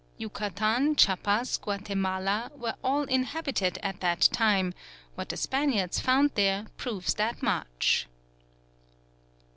Yucatan, 0.17 0.95
Chiapas, 0.95 1.59
Guatemala, 1.59 2.49
were 2.55 2.73
all 2.83 3.03
inhabited 3.03 3.77
at 3.83 3.99
that 3.99 4.21
time: 4.33 4.73
what 5.13 5.29
the 5.29 5.37
Spaniards 5.37 5.99
found 5.99 6.31
there 6.33 6.65
proves 6.75 7.13
that 7.13 7.43
much. 7.43 8.07